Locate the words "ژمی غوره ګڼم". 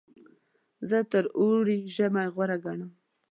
1.95-2.91